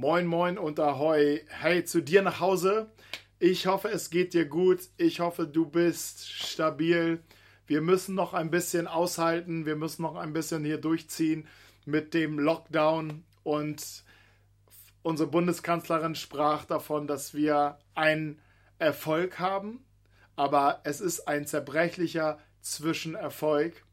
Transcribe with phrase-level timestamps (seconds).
[0.00, 1.44] Moin, moin und ahoi.
[1.48, 2.88] Hey, zu dir nach Hause.
[3.40, 4.78] Ich hoffe, es geht dir gut.
[4.96, 7.20] Ich hoffe, du bist stabil.
[7.66, 9.66] Wir müssen noch ein bisschen aushalten.
[9.66, 11.48] Wir müssen noch ein bisschen hier durchziehen
[11.84, 13.24] mit dem Lockdown.
[13.42, 14.04] Und
[15.02, 18.40] unsere Bundeskanzlerin sprach davon, dass wir einen
[18.78, 19.84] Erfolg haben.
[20.36, 23.84] Aber es ist ein zerbrechlicher Zwischenerfolg.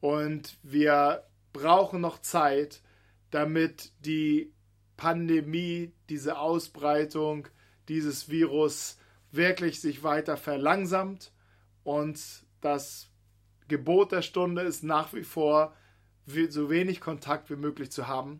[0.00, 2.80] Und wir brauchen noch Zeit,
[3.30, 4.54] damit die
[5.02, 7.48] Pandemie, diese Ausbreitung
[7.88, 8.98] dieses Virus
[9.32, 11.32] wirklich sich weiter verlangsamt
[11.82, 12.20] und
[12.60, 13.10] das
[13.66, 15.74] Gebot der Stunde ist nach wie vor,
[16.50, 18.38] so wenig Kontakt wie möglich zu haben.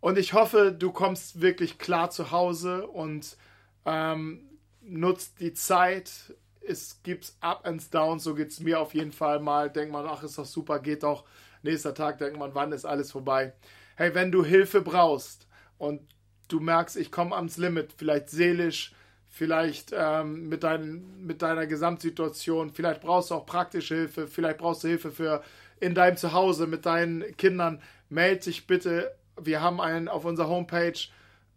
[0.00, 3.38] Und ich hoffe, du kommst wirklich klar zu Hause und
[3.86, 4.46] ähm,
[4.82, 6.34] nutzt die Zeit.
[6.60, 9.70] Es gibt Up and Downs, so geht es mir auf jeden Fall mal.
[9.70, 11.24] Denkt man, ach, ist doch super, geht doch.
[11.62, 13.54] Nächster Tag denkt man, wann ist alles vorbei?
[13.96, 15.43] Hey, wenn du Hilfe brauchst,
[15.84, 16.00] und
[16.48, 18.92] du merkst, ich komme ans Limit, vielleicht seelisch,
[19.28, 24.84] vielleicht ähm, mit, dein, mit deiner Gesamtsituation, vielleicht brauchst du auch praktische Hilfe, vielleicht brauchst
[24.84, 25.42] du Hilfe für
[25.80, 29.14] in deinem Zuhause mit deinen Kindern, melde dich bitte.
[29.40, 30.98] Wir haben einen auf unserer Homepage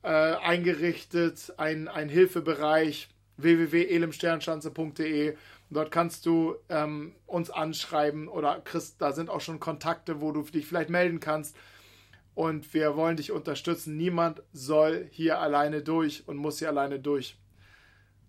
[0.01, 5.35] äh, eingerichtet, einen, Hilfebereich www.elemsternschanze.de.
[5.69, 10.41] Dort kannst du ähm, uns anschreiben oder Chris, da sind auch schon Kontakte, wo du
[10.41, 11.55] dich vielleicht melden kannst
[12.37, 13.97] und wir wollen dich unterstützen.
[13.97, 17.35] Niemand soll hier alleine durch und muss hier alleine durch.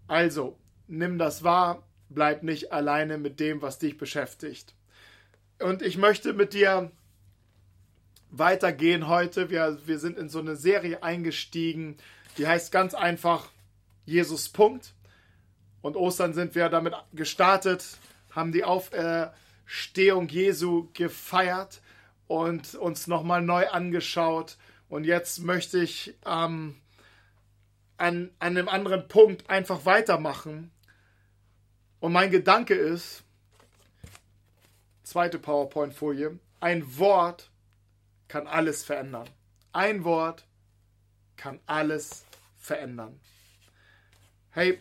[0.06, 4.75] Also, nimm das wahr, bleib nicht alleine mit dem, was dich beschäftigt.
[5.61, 6.91] Und ich möchte mit dir
[8.31, 9.50] weitergehen heute.
[9.50, 11.98] Wir, wir sind in so eine Serie eingestiegen,
[12.39, 13.50] die heißt ganz einfach
[14.06, 14.95] Jesus Punkt.
[15.83, 17.84] Und Ostern sind wir damit gestartet,
[18.31, 21.83] haben die Auferstehung Jesu gefeiert
[22.29, 24.57] und uns nochmal neu angeschaut.
[24.89, 26.81] Und jetzt möchte ich ähm,
[27.97, 30.71] an, an einem anderen Punkt einfach weitermachen.
[32.01, 33.25] Und mein Gedanke ist,
[35.03, 37.50] zweite PowerPoint-Folie, ein Wort
[38.28, 39.28] kann alles verändern.
[39.72, 40.47] Ein Wort
[41.37, 42.25] kann alles
[42.56, 43.19] verändern.
[44.50, 44.81] Hey,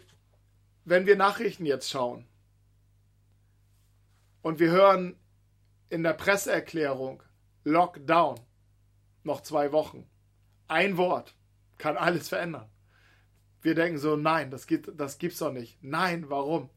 [0.86, 2.26] wenn wir Nachrichten jetzt schauen
[4.42, 5.16] und wir hören
[5.90, 7.24] in der Presseerklärung,
[7.68, 8.40] Lockdown.
[9.24, 10.10] Noch zwei Wochen.
[10.70, 11.36] Ein Wort
[11.78, 12.70] kann alles verändern.
[13.62, 15.78] Wir denken so, nein, das, geht, das gibt's doch nicht.
[15.84, 16.70] Nein, warum?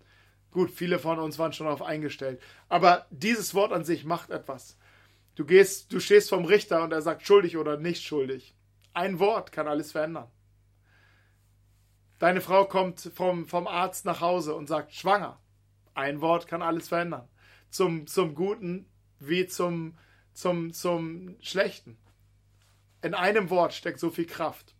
[0.51, 2.43] Gut, viele von uns waren schon darauf eingestellt.
[2.69, 4.77] Aber dieses Wort an sich macht etwas.
[5.37, 8.57] Du gehst, du stehst vom Richter und er sagt schuldig oder nicht schuldig.
[8.93, 10.29] Ein Wort kann alles verändern.
[12.19, 15.41] Deine Frau kommt vom, vom Arzt nach Hause und sagt schwanger.
[15.95, 17.29] Ein Wort kann alles verändern.
[17.71, 18.87] Zum, zum Guten
[19.21, 19.97] wie zum,
[20.41, 21.99] zum, zum Schlechten.
[23.03, 24.75] In einem Wort steckt so viel Kraft.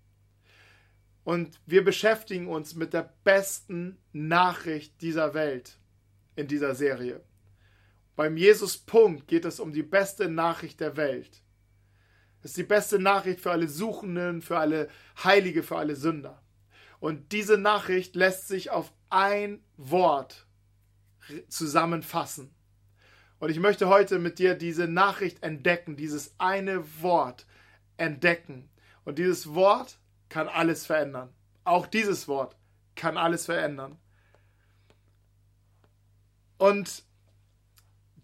[1.23, 5.79] Und wir beschäftigen uns mit der besten Nachricht dieser Welt
[6.35, 7.23] in dieser Serie.
[8.17, 11.43] Beim Jesus-Punkt geht es um die beste Nachricht der Welt.
[12.43, 14.89] Es ist die beste Nachricht für alle Suchenden, für alle
[15.23, 16.43] Heilige, für alle Sünder.
[16.99, 20.47] Und diese Nachricht lässt sich auf ein Wort
[21.49, 22.55] zusammenfassen.
[23.41, 27.47] Und ich möchte heute mit dir diese Nachricht entdecken, dieses eine Wort
[27.97, 28.69] entdecken.
[29.05, 31.33] Und dieses Wort kann alles verändern.
[31.65, 32.55] Auch dieses Wort
[32.95, 33.99] kann alles verändern.
[36.59, 37.03] Und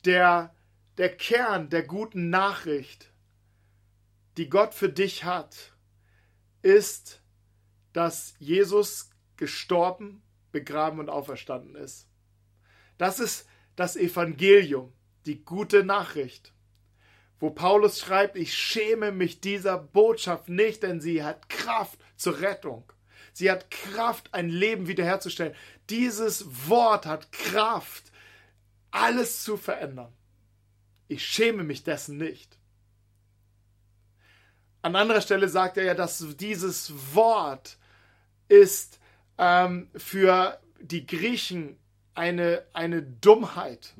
[0.04, 0.54] der,
[0.98, 3.10] der Kern der guten Nachricht,
[4.36, 5.72] die Gott für dich hat,
[6.60, 7.22] ist,
[7.94, 10.22] dass Jesus gestorben,
[10.52, 12.06] begraben und auferstanden ist.
[12.98, 14.92] Das ist das Evangelium
[15.26, 16.52] die gute Nachricht,
[17.38, 22.90] wo Paulus schreibt, ich schäme mich dieser Botschaft nicht, denn sie hat Kraft zur Rettung.
[23.32, 25.54] Sie hat Kraft, ein Leben wiederherzustellen.
[25.90, 28.10] Dieses Wort hat Kraft,
[28.90, 30.12] alles zu verändern.
[31.08, 32.58] Ich schäme mich dessen nicht.
[34.80, 37.76] An anderer Stelle sagt er ja, dass dieses Wort
[38.48, 38.98] ist
[39.36, 41.78] ähm, für die Griechen
[42.14, 43.94] eine, eine Dummheit.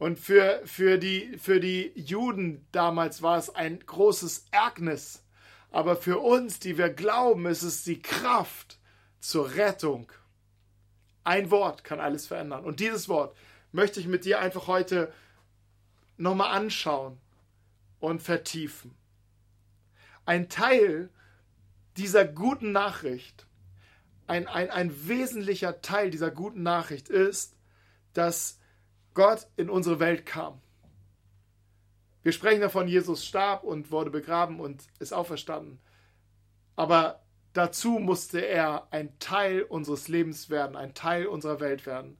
[0.00, 5.22] Und für, für, die, für die Juden damals war es ein großes Ärgernis.
[5.70, 8.78] Aber für uns, die wir glauben, ist es die Kraft
[9.20, 10.10] zur Rettung.
[11.22, 12.64] Ein Wort kann alles verändern.
[12.64, 13.36] Und dieses Wort
[13.72, 15.12] möchte ich mit dir einfach heute
[16.16, 17.18] nochmal anschauen
[17.98, 18.94] und vertiefen.
[20.24, 21.10] Ein Teil
[21.98, 23.46] dieser guten Nachricht,
[24.26, 27.54] ein, ein, ein wesentlicher Teil dieser guten Nachricht ist,
[28.14, 28.59] dass
[29.14, 30.60] Gott in unsere Welt kam.
[32.22, 35.80] Wir sprechen davon, Jesus starb und wurde begraben und ist auferstanden.
[36.76, 37.22] Aber
[37.52, 42.18] dazu musste er ein Teil unseres Lebens werden, ein Teil unserer Welt werden.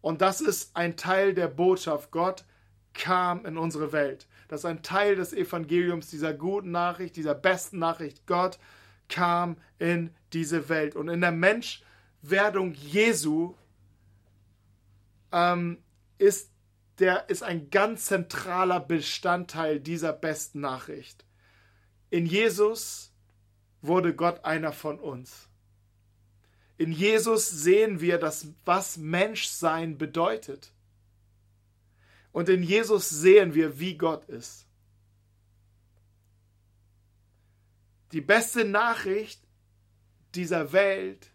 [0.00, 2.10] Und das ist ein Teil der Botschaft.
[2.10, 2.44] Gott
[2.92, 4.28] kam in unsere Welt.
[4.48, 8.26] Das ist ein Teil des Evangeliums, dieser guten Nachricht, dieser besten Nachricht.
[8.26, 8.58] Gott
[9.08, 10.94] kam in diese Welt.
[10.94, 13.54] Und in der Menschwerdung Jesu
[15.32, 15.78] ähm,
[16.18, 16.50] ist,
[16.98, 21.24] der, ist ein ganz zentraler Bestandteil dieser besten Nachricht.
[22.10, 23.12] In Jesus
[23.82, 25.48] wurde Gott einer von uns.
[26.76, 30.72] In Jesus sehen wir, das, was Menschsein bedeutet.
[32.32, 34.66] Und in Jesus sehen wir, wie Gott ist.
[38.12, 39.40] Die beste Nachricht
[40.34, 41.30] dieser Welt,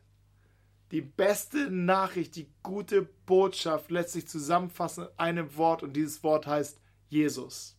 [0.91, 6.47] die beste Nachricht, die gute Botschaft lässt sich zusammenfassen in einem Wort und dieses Wort
[6.47, 7.77] heißt Jesus.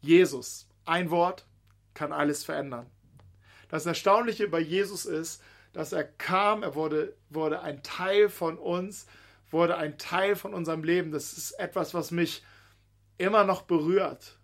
[0.00, 0.68] Jesus.
[0.84, 1.46] Ein Wort
[1.94, 2.86] kann alles verändern.
[3.68, 5.42] Das Erstaunliche bei Jesus ist,
[5.72, 9.06] dass er kam, er wurde, wurde ein Teil von uns,
[9.50, 11.12] wurde ein Teil von unserem Leben.
[11.12, 12.42] Das ist etwas, was mich
[13.16, 14.38] immer noch berührt.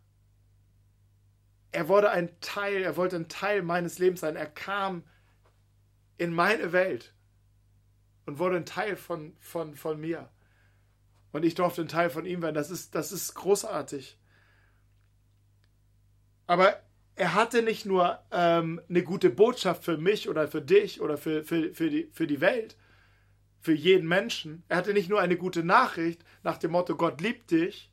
[1.73, 4.37] Er wurde ein Teil, er wollte ein Teil meines Lebens sein.
[4.37, 5.03] Er kam
[6.17, 7.12] in meine Welt
[8.26, 10.28] und wurde ein Teil von, von, von mir.
[11.32, 12.55] Und ich durfte ein Teil von ihm werden.
[12.55, 14.19] Das ist, das ist großartig.
[16.46, 16.81] Aber
[17.14, 21.44] er hatte nicht nur ähm, eine gute Botschaft für mich oder für dich oder für,
[21.44, 22.76] für, für, die, für die Welt,
[23.61, 24.64] für jeden Menschen.
[24.69, 27.90] Er hatte nicht nur eine gute Nachricht nach dem Motto, Gott liebt dich,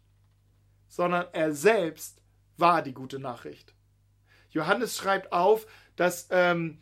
[0.87, 2.21] sondern er selbst
[2.57, 3.73] war die gute Nachricht.
[4.51, 5.65] Johannes schreibt auf,
[5.95, 6.79] dass ähm,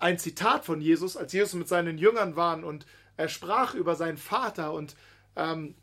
[0.00, 2.86] ein Zitat von Jesus, als Jesus mit seinen Jüngern war und
[3.16, 4.96] er sprach über seinen Vater und
[5.36, 5.76] ähm,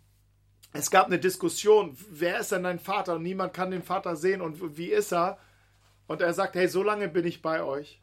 [0.73, 3.15] es gab eine Diskussion, wer ist denn dein Vater?
[3.15, 5.37] Und niemand kann den Vater sehen und wie ist er?
[6.07, 8.01] Und er sagt, hey, so lange bin ich bei euch.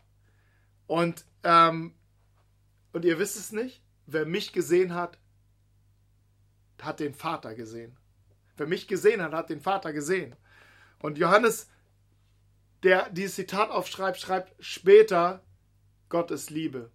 [0.86, 1.94] Und, ähm,
[2.92, 5.18] und ihr wisst es nicht, wer mich gesehen hat,
[6.80, 7.96] hat den Vater gesehen.
[8.56, 10.36] Wer mich gesehen hat, hat den Vater gesehen.
[11.00, 11.68] Und Johannes,
[12.82, 15.42] der dieses Zitat aufschreibt, schreibt später,
[16.08, 16.90] Gott ist Liebe.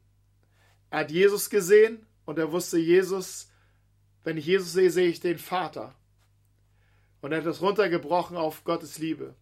[0.90, 3.52] Er hat Jesus gesehen und er wusste, Jesus,
[4.24, 5.96] wenn ich Jesus sehe, sehe ich den Vater.
[7.22, 9.36] Und er hat das runtergebrochen auf Gottes Liebe.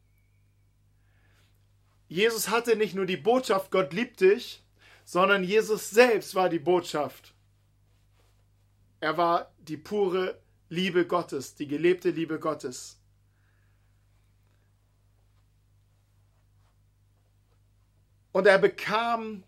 [2.07, 4.63] Jesus hatte nicht nur die Botschaft, Gott liebt dich,
[5.03, 7.33] sondern Jesus selbst war die Botschaft.
[8.99, 10.39] Er war die pure
[10.69, 12.99] Liebe Gottes, die gelebte Liebe Gottes.
[18.31, 19.43] Und er bekam,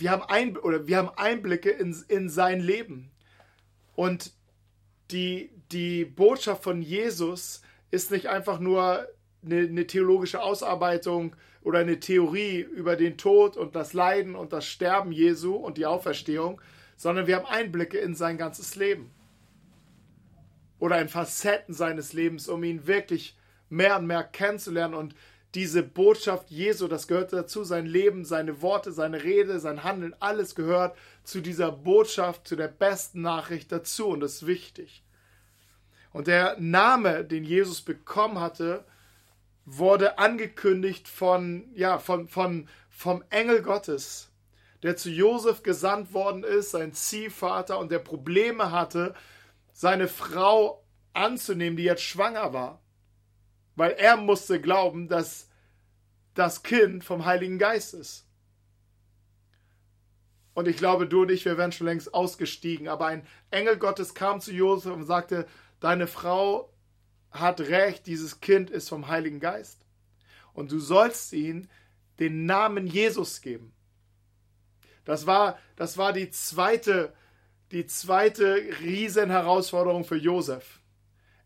[0.00, 3.10] wir haben, ein, oder wir haben Einblicke in, in sein Leben.
[3.94, 4.32] Und
[5.10, 9.06] die, die Botschaft von Jesus ist nicht einfach nur
[9.44, 14.66] eine, eine theologische Ausarbeitung oder eine Theorie über den Tod und das Leiden und das
[14.66, 16.60] Sterben Jesu und die Auferstehung,
[16.96, 19.10] sondern wir haben Einblicke in sein ganzes Leben
[20.78, 23.36] oder in Facetten seines Lebens, um ihn wirklich
[23.68, 24.94] mehr und mehr kennenzulernen.
[24.94, 25.14] Und
[25.54, 30.54] diese Botschaft Jesu, das gehört dazu, sein Leben, seine Worte, seine Rede, sein Handeln, alles
[30.54, 35.02] gehört zu dieser Botschaft, zu der besten Nachricht dazu und das ist wichtig.
[36.12, 38.84] Und der Name, den Jesus bekommen hatte,
[39.64, 44.30] wurde angekündigt von, ja, von, von, vom Engel Gottes,
[44.82, 49.14] der zu Josef gesandt worden ist, sein Ziehvater, und der Probleme hatte,
[49.72, 52.82] seine Frau anzunehmen, die jetzt schwanger war.
[53.76, 55.47] Weil er musste glauben, dass
[56.38, 58.24] das Kind vom Heiligen Geist ist.
[60.54, 62.88] Und ich glaube, du und ich, wir wären schon längst ausgestiegen.
[62.88, 65.46] Aber ein Engel Gottes kam zu Josef und sagte,
[65.80, 66.72] deine Frau
[67.30, 69.84] hat recht, dieses Kind ist vom Heiligen Geist.
[70.52, 71.68] Und du sollst ihm
[72.20, 73.72] den Namen Jesus geben.
[75.04, 77.12] Das war, das war die zweite,
[77.72, 80.77] die zweite Riesenherausforderung für Josef.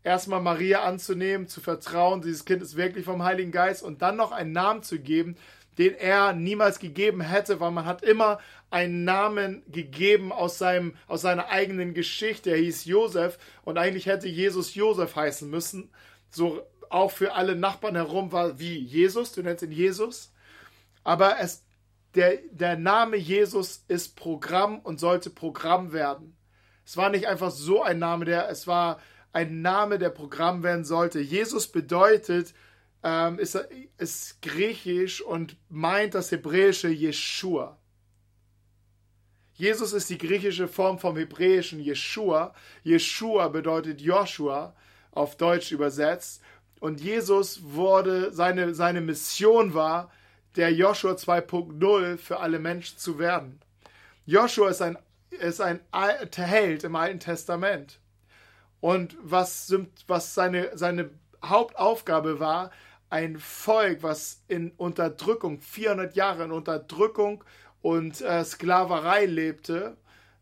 [0.03, 4.31] Erstmal Maria anzunehmen, zu vertrauen, dieses Kind ist wirklich vom Heiligen Geist und dann noch
[4.31, 5.37] einen Namen zu geben,
[5.77, 11.21] den er niemals gegeben hätte, weil man hat immer einen Namen gegeben aus, seinem, aus
[11.21, 12.51] seiner eigenen Geschichte.
[12.51, 15.89] Er hieß Josef und eigentlich hätte Jesus Josef heißen müssen.
[16.29, 20.33] So auch für alle Nachbarn herum war wie Jesus, du nennst ihn Jesus.
[21.03, 21.63] Aber es,
[22.15, 26.37] der, der Name Jesus ist Programm und sollte Programm werden.
[26.85, 28.99] Es war nicht einfach so ein Name, der, es war
[29.33, 31.19] ein Name, der Programm werden sollte.
[31.19, 32.53] Jesus bedeutet,
[33.03, 33.55] ähm, ist,
[33.97, 37.77] ist griechisch und meint das hebräische Jeshua.
[39.55, 42.53] Jesus ist die griechische Form vom hebräischen Jeshua.
[42.83, 44.75] Jeshua bedeutet Joshua,
[45.11, 46.41] auf Deutsch übersetzt.
[46.79, 50.11] Und Jesus wurde, seine, seine Mission war,
[50.55, 53.59] der Joshua 2.0 für alle Menschen zu werden.
[54.25, 54.97] Joshua ist ein,
[55.29, 57.99] ist ein Held im Alten Testament.
[58.83, 59.73] Und was,
[60.07, 61.09] was seine, seine
[61.41, 62.69] Hauptaufgabe war,
[63.09, 67.45] ein Volk, was in Unterdrückung, 400 Jahre in Unterdrückung
[67.81, 69.95] und äh, Sklaverei lebte,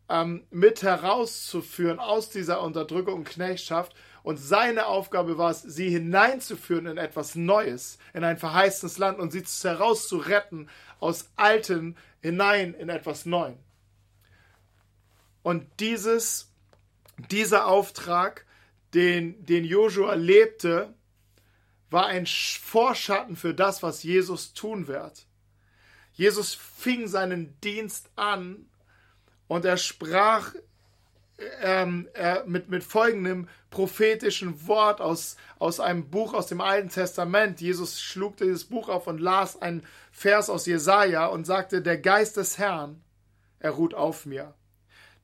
[0.10, 3.94] ähm, mit herauszuführen aus dieser Unterdrückung und Knechtschaft.
[4.24, 9.30] Und seine Aufgabe war es, sie hineinzuführen in etwas Neues, in ein verheißenes Land und
[9.30, 10.68] sie herauszuretten
[11.00, 13.54] aus Alten hinein in etwas Neues.
[15.44, 16.51] Und dieses,
[17.30, 18.46] dieser Auftrag,
[18.94, 20.94] den, den Joshua lebte,
[21.90, 25.28] war ein Vorschatten für das, was Jesus tun wird.
[26.14, 28.66] Jesus fing seinen Dienst an
[29.48, 30.54] und er sprach
[31.62, 37.60] ähm, er, mit, mit folgendem prophetischen Wort aus, aus einem Buch aus dem Alten Testament.
[37.60, 42.38] Jesus schlug dieses Buch auf und las einen Vers aus Jesaja und sagte: Der Geist
[42.38, 43.02] des Herrn,
[43.60, 44.54] er ruht auf mir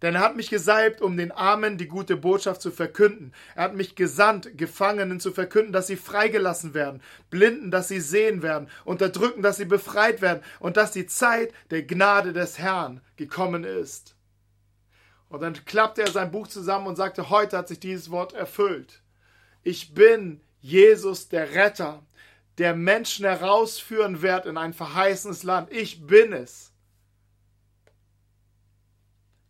[0.01, 3.33] denn er hat mich gesalbt, um den Armen die gute Botschaft zu verkünden.
[3.55, 8.43] Er hat mich gesandt, Gefangenen zu verkünden, dass sie freigelassen werden, Blinden, dass sie sehen
[8.43, 13.63] werden, Unterdrücken, dass sie befreit werden und dass die Zeit der Gnade des Herrn gekommen
[13.63, 14.15] ist.
[15.29, 19.01] Und dann klappte er sein Buch zusammen und sagte, heute hat sich dieses Wort erfüllt.
[19.63, 22.05] Ich bin Jesus der Retter,
[22.57, 25.71] der Menschen herausführen wird in ein verheißenes Land.
[25.71, 26.71] Ich bin es.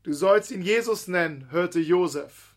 [0.08, 2.56] Du sollst ihn Jesus nennen, hörte Josef.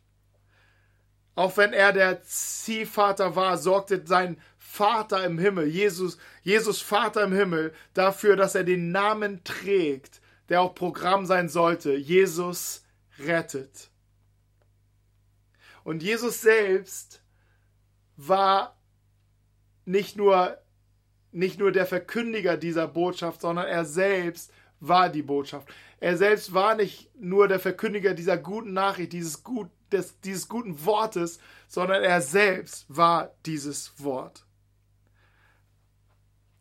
[1.34, 7.32] Auch wenn er der Ziehvater war, sorgte sein Vater im Himmel, Jesus, Jesus Vater im
[7.32, 11.92] Himmel, dafür, dass er den Namen trägt, der auch Programm sein sollte.
[11.96, 12.84] Jesus
[13.18, 13.90] rettet.
[15.82, 17.20] Und Jesus selbst
[18.16, 18.80] war
[19.86, 20.56] nicht nur,
[21.32, 25.68] nicht nur der Verkündiger dieser Botschaft, sondern er selbst war die Botschaft.
[26.00, 30.84] Er selbst war nicht nur der Verkündiger dieser guten Nachricht, dieses, gut, des, dieses guten
[30.86, 31.38] Wortes,
[31.68, 34.46] sondern er selbst war dieses Wort.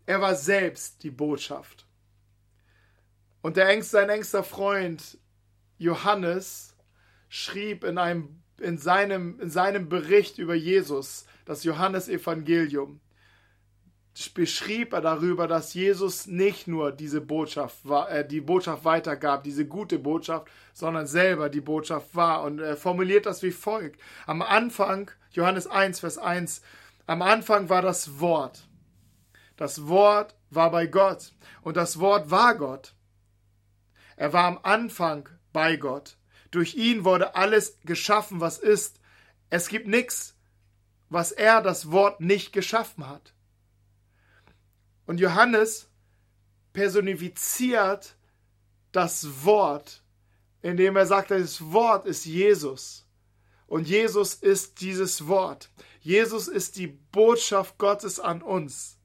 [0.05, 1.87] Er war selbst die Botschaft.
[3.41, 5.17] Und der engste, sein engster Freund
[5.77, 6.75] Johannes
[7.29, 12.99] schrieb in, einem, in, seinem, in seinem Bericht über Jesus, das Johannesevangelium,
[14.33, 19.65] beschrieb er darüber, dass Jesus nicht nur diese Botschaft war, äh, die Botschaft weitergab, diese
[19.65, 22.43] gute Botschaft, sondern selber die Botschaft war.
[22.43, 23.99] Und er formuliert das wie folgt.
[24.25, 26.61] Am Anfang, Johannes 1, Vers 1,
[27.05, 28.67] am Anfang war das Wort.
[29.55, 32.93] Das Wort war bei Gott und das Wort war Gott.
[34.15, 36.17] Er war am Anfang bei Gott.
[36.51, 38.99] Durch ihn wurde alles geschaffen, was ist.
[39.49, 40.35] Es gibt nichts,
[41.09, 43.33] was er, das Wort, nicht geschaffen hat.
[45.09, 45.89] Und Johannes
[46.71, 48.15] personifiziert
[48.91, 50.03] das Wort,
[50.61, 53.07] indem er sagt, das Wort ist Jesus.
[53.65, 55.71] Und Jesus ist dieses Wort.
[55.99, 58.99] Jesus ist die Botschaft Gottes an uns.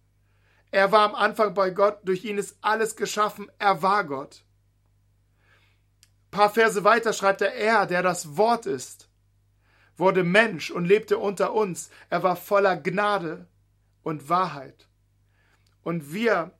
[0.70, 4.44] Er war am Anfang bei Gott, durch ihn ist alles geschaffen, er war Gott.
[6.26, 9.08] Ein paar Verse weiter schreibt er, er, der das Wort ist,
[9.96, 11.88] wurde Mensch und lebte unter uns.
[12.10, 13.48] Er war voller Gnade
[14.02, 14.86] und Wahrheit.
[15.84, 16.52] Und wir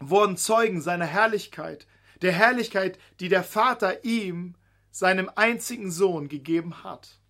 [0.00, 1.86] wurden Zeugen seiner Herrlichkeit,
[2.22, 4.56] der Herrlichkeit, die der Vater ihm,
[4.90, 7.20] seinem einzigen Sohn, gegeben hat.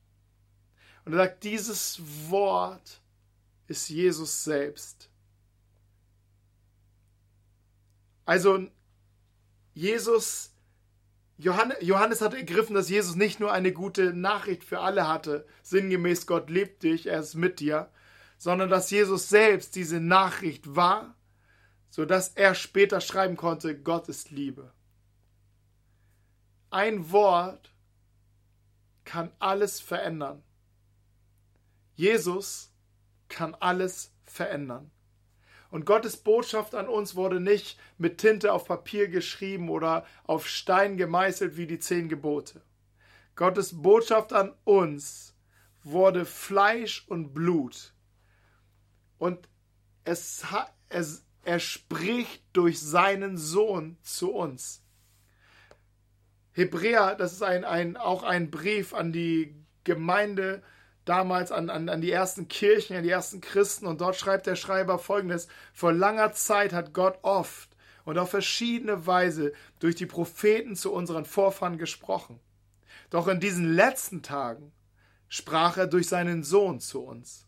[1.04, 3.00] Und er sagt, dieses Wort
[3.66, 5.10] ist Jesus selbst.
[8.24, 8.68] Also
[9.74, 10.52] Jesus,
[11.38, 16.50] Johannes hat ergriffen, dass Jesus nicht nur eine gute Nachricht für alle hatte, sinngemäß Gott
[16.50, 17.90] lebt dich, er ist mit dir,
[18.42, 21.14] sondern dass Jesus selbst diese Nachricht war,
[21.90, 24.72] sodass er später schreiben konnte, Gott ist Liebe.
[26.68, 27.72] Ein Wort
[29.04, 30.42] kann alles verändern.
[31.94, 32.72] Jesus
[33.28, 34.90] kann alles verändern.
[35.70, 40.96] Und Gottes Botschaft an uns wurde nicht mit Tinte auf Papier geschrieben oder auf Stein
[40.96, 42.60] gemeißelt wie die zehn Gebote.
[43.36, 45.32] Gottes Botschaft an uns
[45.84, 47.92] wurde Fleisch und Blut
[49.22, 49.48] und
[50.02, 50.42] es,
[50.88, 54.82] es, er spricht durch seinen Sohn zu uns.
[56.50, 60.60] Hebräer, das ist ein, ein, auch ein Brief an die Gemeinde
[61.04, 63.86] damals, an, an, an die ersten Kirchen, an die ersten Christen.
[63.86, 67.70] Und dort schreibt der Schreiber folgendes: Vor langer Zeit hat Gott oft
[68.04, 72.40] und auf verschiedene Weise durch die Propheten zu unseren Vorfahren gesprochen.
[73.08, 74.72] Doch in diesen letzten Tagen
[75.28, 77.46] sprach er durch seinen Sohn zu uns.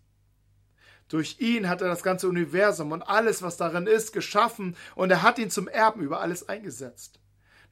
[1.14, 5.22] Durch ihn hat er das ganze Universum und alles, was darin ist, geschaffen und er
[5.22, 7.20] hat ihn zum Erben über alles eingesetzt.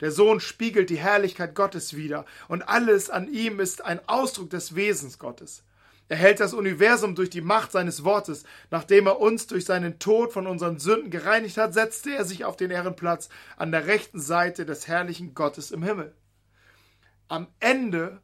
[0.01, 4.77] Der Sohn spiegelt die Herrlichkeit Gottes wider und alles an ihm ist ein Ausdruck des
[4.77, 5.65] Wesens Gottes.
[6.07, 8.45] Er hält das Universum durch die Macht seines Wortes.
[8.71, 12.57] Nachdem er uns durch seinen Tod von unseren Sünden gereinigt hat, setzte er sich auf
[12.57, 16.15] den Ehrenplatz an der rechten Seite des herrlichen Gottes im Himmel.
[17.27, 18.21] Am Ende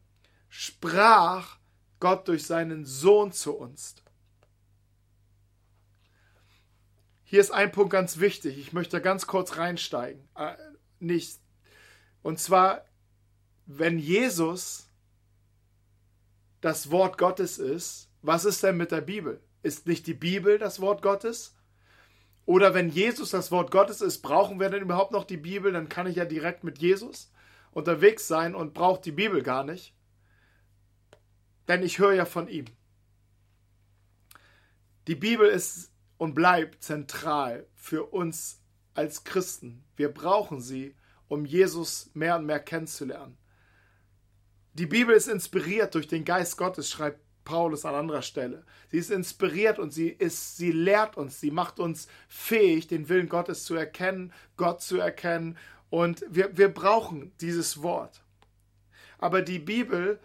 [0.49, 1.57] sprach
[1.99, 3.97] Gott durch seinen Sohn zu uns.
[7.31, 8.57] Hier ist ein Punkt ganz wichtig.
[8.57, 10.27] Ich möchte ganz kurz reinsteigen.
[10.35, 10.55] Äh,
[10.99, 11.39] nicht.
[12.23, 12.87] Und zwar,
[13.67, 14.89] wenn Jesus
[16.63, 19.43] das Wort Gottes ist, was ist denn mit der Bibel?
[19.63, 21.55] Ist nicht die Bibel das Wort Gottes?
[22.47, 25.71] Oder wenn Jesus das Wort Gottes ist, brauchen wir denn überhaupt noch die Bibel?
[25.71, 27.31] Dann kann ich ja direkt mit Jesus
[27.73, 29.93] unterwegs sein und brauche die Bibel gar nicht.
[31.69, 32.65] Denn ich höre ja von ihm.
[35.09, 38.61] Die Bibel ist und bleibt zentral für uns
[38.95, 39.85] als Christen.
[39.97, 40.95] Wir brauchen sie,
[41.29, 43.39] um Jesus mehr und mehr kennenzulernen.
[44.75, 48.65] Die Bibel ist inspiriert durch den Geist Gottes, schreibt Paulus an anderer Stelle.
[48.91, 53.29] Sie ist inspiriert und sie ist, sie lehrt uns, sie macht uns fähig, den Willen
[53.29, 55.57] Gottes zu erkennen, Gott zu erkennen.
[55.91, 58.23] Und wir, wir brauchen dieses Wort.
[59.19, 60.21] Aber die Bibel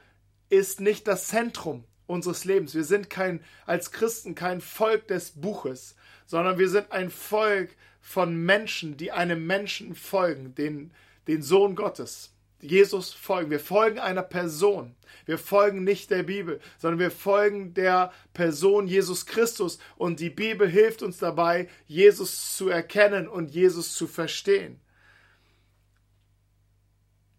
[0.50, 2.74] ist nicht das Zentrum unseres Lebens.
[2.74, 8.36] Wir sind kein, als Christen kein Volk des Buches, sondern wir sind ein Volk von
[8.36, 10.91] Menschen, die einem Menschen folgen, den,
[11.27, 12.34] den Sohn Gottes.
[12.63, 13.51] Jesus folgen.
[13.51, 14.96] Wir folgen einer Person.
[15.25, 19.79] Wir folgen nicht der Bibel, sondern wir folgen der Person Jesus Christus.
[19.98, 24.79] Und die Bibel hilft uns dabei, Jesus zu erkennen und Jesus zu verstehen.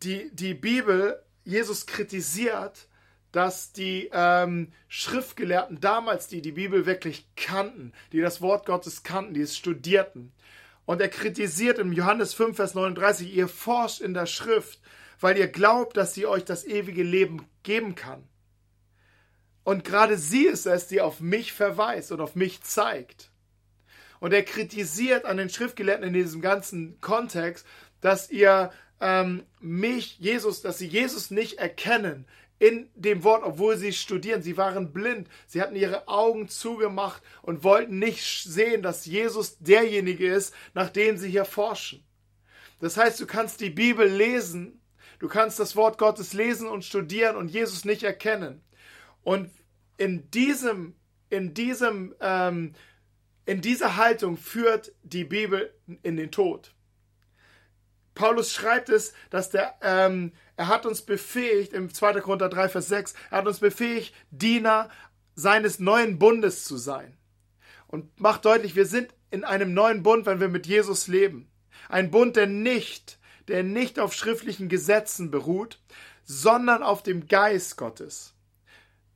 [0.03, 2.87] Die, die Bibel, Jesus kritisiert,
[3.35, 9.35] dass die ähm, Schriftgelehrten damals, die die Bibel wirklich kannten, die das Wort Gottes kannten,
[9.35, 10.33] die es studierten,
[10.87, 14.81] und er kritisiert im Johannes 5, Vers 39, ihr forscht in der Schrift,
[15.19, 18.23] weil ihr glaubt, dass sie euch das ewige Leben geben kann.
[19.63, 23.31] Und gerade sie ist es, die auf mich verweist und auf mich zeigt.
[24.21, 27.67] Und er kritisiert an den Schriftgelehrten in diesem ganzen Kontext,
[28.01, 32.27] dass ihr ähm, mich, Jesus, dass sie Jesus nicht erkennen
[32.59, 34.43] in dem Wort, obwohl sie studieren.
[34.43, 35.29] Sie waren blind.
[35.47, 41.17] Sie hatten ihre Augen zugemacht und wollten nicht sehen, dass Jesus derjenige ist, nach dem
[41.17, 42.05] sie hier forschen.
[42.81, 44.81] Das heißt, du kannst die Bibel lesen
[45.25, 48.61] Du kannst das Wort Gottes lesen und studieren und Jesus nicht erkennen.
[49.23, 49.51] Und
[49.97, 50.95] in diesem,
[51.31, 52.75] in diesem, ähm,
[53.47, 56.75] in dieser Haltung führt die Bibel in den Tod.
[58.15, 62.21] Paulus schreibt es, dass der, ähm, er hat uns befähigt, im 2.
[62.21, 64.89] Korinther 3, Vers 6, er hat uns befähigt, Diener
[65.35, 67.17] seines neuen Bundes zu sein.
[67.89, 71.51] Und macht deutlich, wir sind in einem neuen Bund, wenn wir mit Jesus leben.
[71.89, 75.79] Ein Bund, der nicht der nicht auf schriftlichen Gesetzen beruht,
[76.25, 78.35] sondern auf dem Geist Gottes.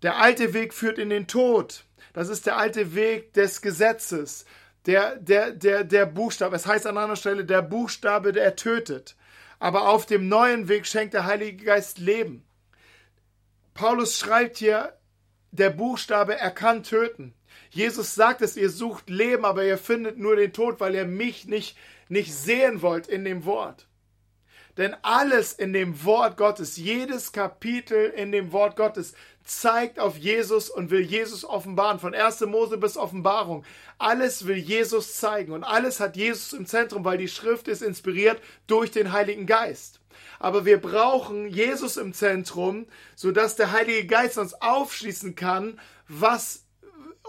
[0.02, 1.84] Der alte Weg führt in den Tod.
[2.12, 4.44] Das ist der alte Weg des Gesetzes.
[4.88, 9.16] Der, der, der, der Buchstabe, es heißt an anderer Stelle, der Buchstabe, der tötet.
[9.58, 12.42] Aber auf dem neuen Weg schenkt der Heilige Geist Leben.
[13.74, 14.94] Paulus schreibt hier,
[15.50, 17.34] der Buchstabe, er kann töten.
[17.68, 21.44] Jesus sagt es, ihr sucht Leben, aber ihr findet nur den Tod, weil ihr mich
[21.44, 21.76] nicht,
[22.08, 23.87] nicht sehen wollt in dem Wort.
[24.78, 29.12] Denn alles in dem Wort Gottes, jedes Kapitel in dem Wort Gottes
[29.44, 31.98] zeigt auf Jesus und will Jesus offenbaren.
[31.98, 32.42] Von 1.
[32.42, 33.64] Mose bis Offenbarung.
[33.98, 38.40] Alles will Jesus zeigen und alles hat Jesus im Zentrum, weil die Schrift ist inspiriert
[38.68, 40.00] durch den Heiligen Geist.
[40.38, 42.86] Aber wir brauchen Jesus im Zentrum,
[43.16, 46.67] sodass der Heilige Geist uns aufschließen kann, was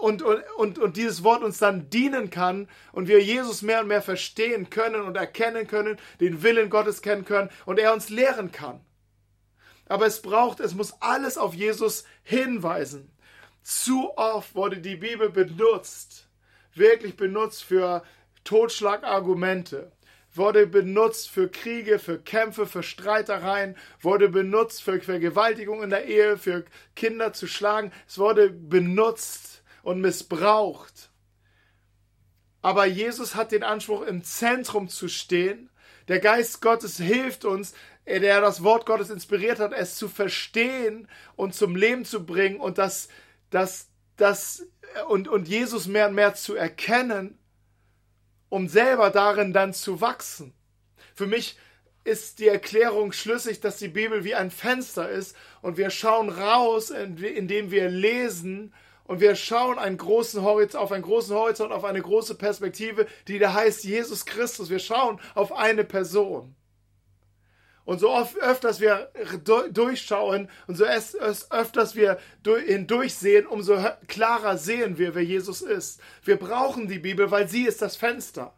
[0.00, 4.02] und, und, und, dieses Wort uns dann dienen kann und wir Jesus mehr und mehr
[4.02, 8.80] verstehen können und erkennen können, den Willen Gottes kennen können und er uns lehren kann.
[9.86, 13.10] Aber es braucht, es muss alles auf Jesus hinweisen.
[13.62, 16.28] Zu oft wurde die Bibel benutzt,
[16.74, 18.02] wirklich benutzt für
[18.44, 19.92] Totschlagargumente,
[20.32, 26.38] wurde benutzt für Kriege, für Kämpfe, für Streitereien, wurde benutzt für Vergewaltigung in der Ehe,
[26.38, 27.92] für Kinder zu schlagen.
[28.06, 31.10] Es wurde benutzt und missbraucht.
[32.62, 35.70] Aber Jesus hat den Anspruch, im Zentrum zu stehen.
[36.08, 37.72] Der Geist Gottes hilft uns,
[38.06, 42.78] der das Wort Gottes inspiriert hat, es zu verstehen und zum Leben zu bringen und
[42.78, 43.08] das,
[43.50, 44.66] das, das
[45.08, 47.38] und, und Jesus mehr und mehr zu erkennen,
[48.48, 50.52] um selber darin dann zu wachsen.
[51.14, 51.56] Für mich
[52.02, 56.90] ist die Erklärung schlüssig, dass die Bibel wie ein Fenster ist und wir schauen raus,
[56.90, 58.74] indem wir lesen
[59.10, 63.40] Und wir schauen einen großen Horizont, auf einen großen Horizont, auf eine große Perspektive, die
[63.40, 64.70] da heißt Jesus Christus.
[64.70, 66.54] Wir schauen auf eine Person.
[67.84, 69.10] Und so oft öfters wir
[69.72, 76.00] durchschauen und so öfters wir hindurchsehen, umso klarer sehen wir, wer Jesus ist.
[76.22, 78.54] Wir brauchen die Bibel, weil sie ist das Fenster.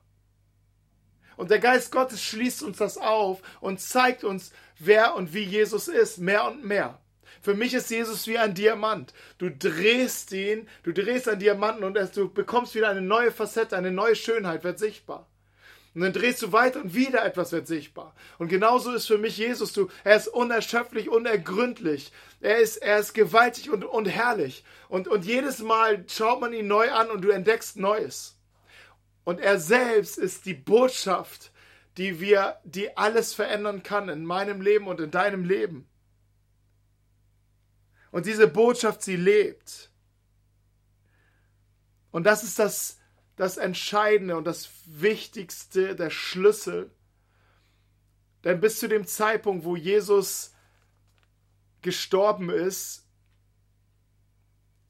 [1.38, 5.88] Und der Geist Gottes schließt uns das auf und zeigt uns, wer und wie Jesus
[5.88, 7.01] ist, mehr und mehr.
[7.42, 9.12] Für mich ist Jesus wie ein Diamant.
[9.38, 13.90] Du drehst ihn, du drehst einen Diamanten und du bekommst wieder eine neue Facette, eine
[13.90, 15.28] neue Schönheit wird sichtbar.
[15.94, 18.14] Und dann drehst du weiter und wieder etwas wird sichtbar.
[18.38, 19.72] Und genauso ist für mich Jesus.
[19.72, 22.12] Du, er ist unerschöpflich, unergründlich.
[22.40, 24.64] Er ist, er ist gewaltig und, und herrlich.
[24.88, 28.38] Und, und jedes Mal schaut man ihn neu an und du entdeckst Neues.
[29.24, 31.50] Und er selbst ist die Botschaft,
[31.98, 35.86] die wir, die alles verändern kann in meinem Leben und in deinem Leben.
[38.12, 39.90] Und diese Botschaft, sie lebt.
[42.12, 43.00] Und das ist das,
[43.36, 46.90] das Entscheidende und das Wichtigste, der Schlüssel.
[48.44, 50.54] Denn bis zu dem Zeitpunkt, wo Jesus
[51.80, 53.08] gestorben ist,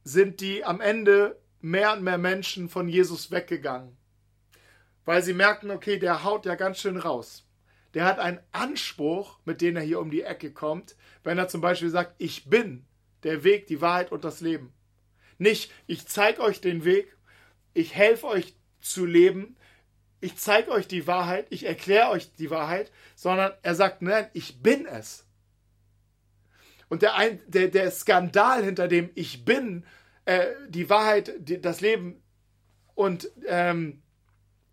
[0.03, 3.97] sind die am Ende mehr und mehr Menschen von Jesus weggegangen.
[5.05, 7.47] Weil sie merkten, okay, der haut ja ganz schön raus.
[7.95, 11.61] Der hat einen Anspruch, mit dem er hier um die Ecke kommt, wenn er zum
[11.61, 12.85] Beispiel sagt, ich bin
[13.25, 14.73] der Weg, die Wahrheit und das Leben.
[15.39, 17.17] Nicht, ich zeige euch den Weg
[17.75, 19.57] ich helfe euch zu leben,
[20.21, 24.63] ich zeige euch die Wahrheit, ich erkläre euch die Wahrheit, sondern er sagt, nein, ich
[24.63, 25.27] bin es.
[26.89, 29.85] Und der, ein, der, der Skandal hinter dem Ich bin,
[30.27, 32.23] äh, die Wahrheit, die, das Leben
[32.95, 34.03] und ähm,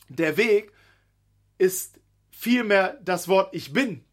[0.09, 0.71] der Weg
[1.57, 4.03] ist vielmehr das Wort Ich bin.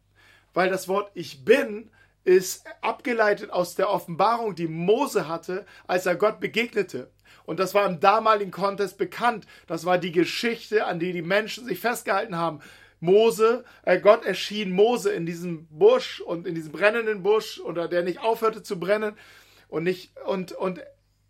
[0.53, 1.91] Weil das Wort Ich bin
[2.27, 7.09] ist abgeleitet aus der Offenbarung, die Mose hatte, als er Gott begegnete.
[7.45, 9.47] Und das war im damaligen Kontext bekannt.
[9.65, 12.59] Das war die Geschichte, an die die Menschen sich festgehalten haben.
[12.99, 18.03] Mose, äh, Gott erschien Mose in diesem Busch und in diesem brennenden Busch, oder der
[18.03, 19.15] nicht aufhörte zu brennen
[19.69, 20.81] und nicht und und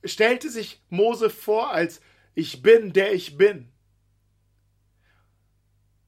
[0.03, 2.01] stellte sich Mose vor als
[2.33, 3.71] ich bin, der ich bin.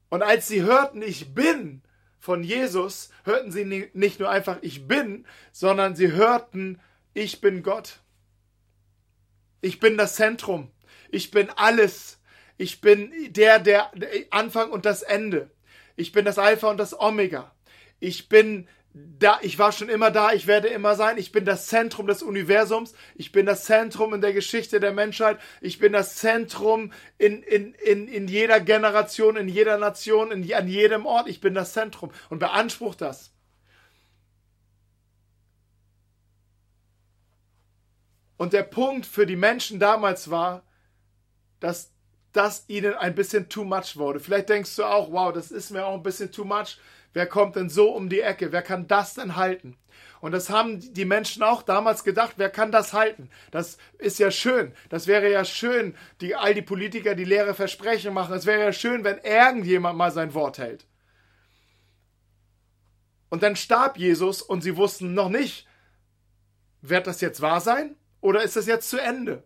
[0.08, 1.82] Und als sie hörten, ich bin
[2.20, 6.78] von Jesus, hörten sie nicht nur einfach ich bin, sondern sie hörten
[7.14, 8.00] ich bin Gott.
[9.62, 10.70] Ich bin das Zentrum.
[11.10, 12.20] Ich bin alles.
[12.56, 13.90] Ich bin der, der
[14.30, 15.50] Anfang und das Ende.
[15.96, 17.54] Ich bin das Alpha und das Omega.
[17.98, 21.16] Ich bin da, ich war schon immer da, ich werde immer sein.
[21.16, 22.92] Ich bin das Zentrum des Universums.
[23.14, 25.38] Ich bin das Zentrum in der Geschichte der Menschheit.
[25.60, 30.66] Ich bin das Zentrum in, in, in, in jeder Generation, in jeder Nation, in, an
[30.66, 31.28] jedem Ort.
[31.28, 33.32] Ich bin das Zentrum und beansprucht das.
[38.36, 40.64] Und der Punkt für die Menschen damals war,
[41.60, 41.92] dass
[42.32, 44.18] das ihnen ein bisschen too much wurde.
[44.18, 46.78] Vielleicht denkst du auch, wow, das ist mir auch ein bisschen too much.
[47.12, 48.52] Wer kommt denn so um die Ecke?
[48.52, 49.76] Wer kann das denn halten?
[50.20, 53.30] Und das haben die Menschen auch damals gedacht, wer kann das halten?
[53.50, 54.72] Das ist ja schön.
[54.90, 58.34] Das wäre ja schön, die, all die Politiker, die leere Versprechen machen.
[58.34, 60.86] Es wäre ja schön, wenn irgendjemand mal sein Wort hält.
[63.30, 65.66] Und dann starb Jesus und sie wussten noch nicht,
[66.82, 67.96] wird das jetzt wahr sein?
[68.20, 69.42] Oder ist es jetzt zu Ende?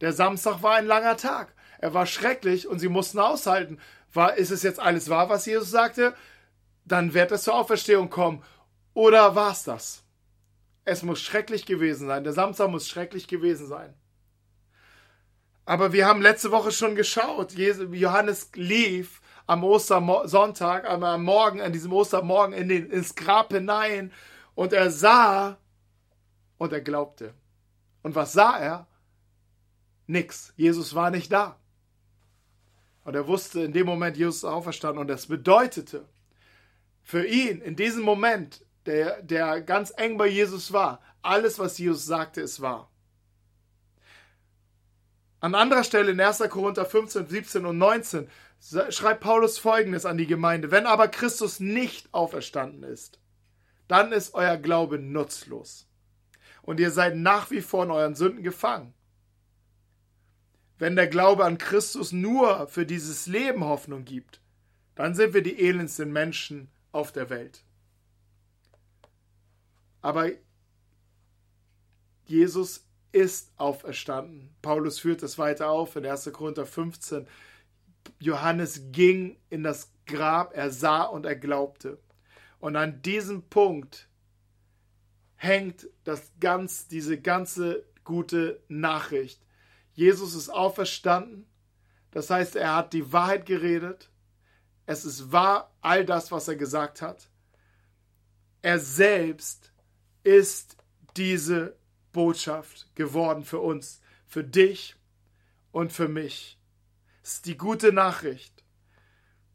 [0.00, 1.54] Der Samstag war ein langer Tag.
[1.78, 3.78] Er war schrecklich und sie mussten aushalten.
[4.12, 6.14] War, ist es jetzt alles wahr, was Jesus sagte?
[6.84, 8.42] Dann wird es zur Auferstehung kommen.
[8.94, 10.02] Oder war es das?
[10.84, 12.24] Es muss schrecklich gewesen sein.
[12.24, 13.94] Der Samstag muss schrecklich gewesen sein.
[15.64, 17.52] Aber wir haben letzte Woche schon geschaut.
[17.52, 24.12] Johannes lief am Ostersonntag, am Morgen, an diesem Ostermorgen in den, ins Grab hinein
[24.54, 25.58] und er sah
[26.58, 27.34] und er glaubte.
[28.02, 28.86] Und was sah er?
[30.06, 30.52] Nix.
[30.56, 31.56] Jesus war nicht da.
[33.04, 35.00] Und er wusste in dem Moment, Jesus ist auferstanden.
[35.00, 36.06] Und das bedeutete
[37.10, 42.06] für ihn in diesem Moment, der, der ganz eng bei Jesus war, alles, was Jesus
[42.06, 42.88] sagte, ist wahr.
[45.40, 46.38] An anderer Stelle in 1.
[46.50, 48.28] Korinther 15, 17 und 19
[48.90, 50.70] schreibt Paulus folgendes an die Gemeinde.
[50.70, 53.18] Wenn aber Christus nicht auferstanden ist,
[53.88, 55.88] dann ist euer Glaube nutzlos
[56.62, 58.94] und ihr seid nach wie vor in euren Sünden gefangen.
[60.78, 64.40] Wenn der Glaube an Christus nur für dieses Leben Hoffnung gibt,
[64.94, 67.62] dann sind wir die elendsten Menschen auf der Welt.
[70.02, 70.30] Aber
[72.24, 74.54] Jesus ist auferstanden.
[74.62, 76.30] Paulus führt es weiter auf in 1.
[76.32, 77.26] Korinther 15.
[78.18, 81.98] Johannes ging in das Grab, er sah und er glaubte.
[82.58, 84.08] Und an diesem Punkt
[85.36, 89.42] hängt das ganz, diese ganze gute Nachricht.
[89.94, 91.46] Jesus ist auferstanden.
[92.10, 94.09] Das heißt, er hat die Wahrheit geredet.
[94.86, 97.28] Es ist wahr, all das, was er gesagt hat.
[98.62, 99.72] Er selbst
[100.22, 100.76] ist
[101.16, 101.76] diese
[102.12, 104.96] Botschaft geworden für uns, für dich
[105.72, 106.58] und für mich.
[107.22, 108.64] Es ist die gute Nachricht.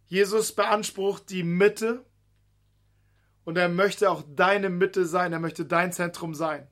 [0.08, 2.06] Jesus beansprucht die Mitte
[3.44, 6.68] und er möchte auch deine Mitte sein, er möchte dein Zentrum sein.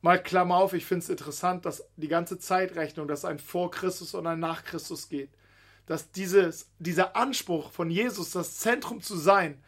[0.00, 4.14] Mal Klammer auf, ich finde es interessant, dass die ganze Zeitrechnung, dass ein vor Christus
[4.14, 5.30] und ein nach Christus geht.
[5.86, 9.62] Dass dieses, dieser Anspruch von Jesus, das Zentrum zu sein,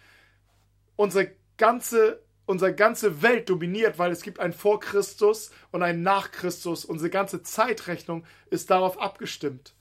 [0.96, 6.30] unsere ganze, unsere ganze Welt dominiert, weil es gibt ein vor Christus und ein nach
[6.30, 6.84] Christus.
[6.84, 9.74] Unsere ganze Zeitrechnung ist darauf abgestimmt.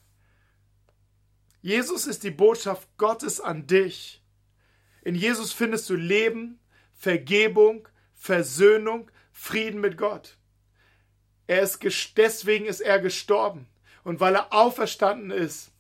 [1.62, 4.22] Jesus ist die Botschaft Gottes an dich.
[5.04, 6.60] In Jesus findest du Leben,
[6.94, 10.38] Vergebung, Versöhnung, Frieden mit Gott.
[11.48, 11.80] Er ist
[12.18, 13.68] deswegen ist er gestorben
[14.04, 15.73] und weil er auferstanden ist,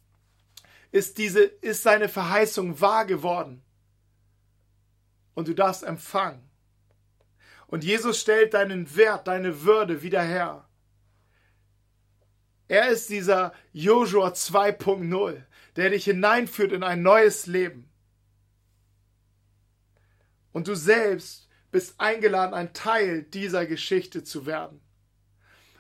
[0.93, 3.63] ist diese ist seine Verheißung wahr geworden.
[5.33, 6.47] Und du darfst empfangen.
[7.65, 10.69] Und Jesus stellt deinen Wert, deine Würde wieder her.
[12.67, 15.43] Er ist dieser Joshua 2.0,
[15.75, 17.89] der dich hineinführt in ein neues Leben.
[20.51, 24.79] Und du selbst bist eingeladen, ein Teil dieser Geschichte zu werden.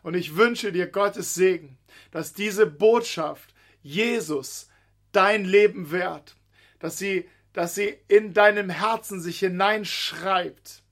[0.01, 1.77] Und ich wünsche dir Gottes Segen,
[2.09, 4.69] dass diese Botschaft Jesus
[5.15, 6.35] dein Leben wert,
[6.79, 10.83] dass sie, dass sie in deinem Herzen sich hineinschreibt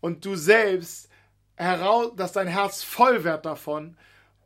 [0.00, 1.08] und du selbst
[1.54, 3.96] heraus, dass dein Herz voll wird davon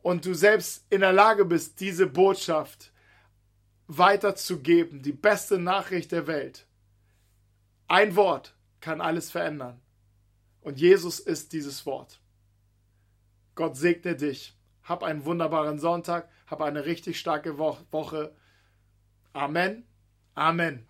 [0.01, 2.91] und du selbst in der Lage bist, diese Botschaft
[3.87, 6.65] weiterzugeben, die beste Nachricht der Welt.
[7.87, 9.81] Ein Wort kann alles verändern.
[10.61, 12.21] Und Jesus ist dieses Wort.
[13.55, 14.55] Gott segne dich.
[14.83, 16.29] Hab einen wunderbaren Sonntag.
[16.47, 18.33] Hab eine richtig starke Woche.
[19.35, 19.83] Amen.
[20.37, 20.85] Amen.